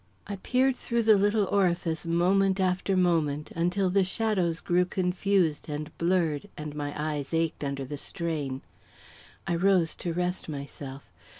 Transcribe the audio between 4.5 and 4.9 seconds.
grew